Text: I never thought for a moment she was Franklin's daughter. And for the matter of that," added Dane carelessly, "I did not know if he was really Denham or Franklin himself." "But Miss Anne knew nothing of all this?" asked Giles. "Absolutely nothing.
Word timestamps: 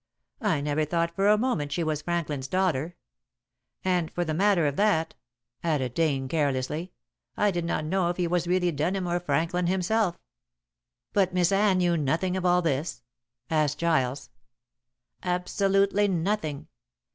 I 0.41 0.61
never 0.61 0.83
thought 0.83 1.15
for 1.15 1.27
a 1.27 1.37
moment 1.37 1.71
she 1.71 1.83
was 1.83 2.01
Franklin's 2.01 2.47
daughter. 2.47 2.95
And 3.85 4.09
for 4.09 4.25
the 4.25 4.33
matter 4.33 4.65
of 4.65 4.75
that," 4.77 5.13
added 5.63 5.93
Dane 5.93 6.27
carelessly, 6.27 6.91
"I 7.37 7.51
did 7.51 7.65
not 7.65 7.85
know 7.85 8.09
if 8.09 8.17
he 8.17 8.25
was 8.25 8.47
really 8.47 8.71
Denham 8.71 9.05
or 9.05 9.19
Franklin 9.19 9.67
himself." 9.67 10.17
"But 11.13 11.35
Miss 11.35 11.51
Anne 11.51 11.77
knew 11.77 11.97
nothing 11.97 12.35
of 12.35 12.47
all 12.47 12.63
this?" 12.63 13.03
asked 13.51 13.77
Giles. 13.77 14.31
"Absolutely 15.21 16.07
nothing. 16.07 16.67